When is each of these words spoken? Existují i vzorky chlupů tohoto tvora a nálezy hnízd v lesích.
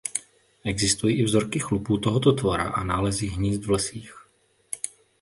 Existují 0.63 1.19
i 1.19 1.23
vzorky 1.23 1.59
chlupů 1.59 1.97
tohoto 1.97 2.31
tvora 2.33 2.63
a 2.69 2.83
nálezy 2.83 3.27
hnízd 3.27 3.65
v 3.65 3.69
lesích. 3.71 4.13